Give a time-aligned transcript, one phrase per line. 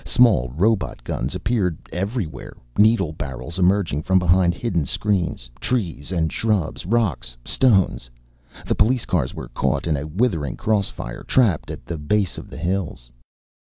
[0.03, 6.87] Small robot guns appeared everywhere, needle barrels emerging from behind hidden screens, trees and shrubs,
[6.87, 8.09] rocks, stones.
[8.65, 12.49] The police cars were caught in a withering cross fire, trapped at the base of
[12.49, 13.11] the hills.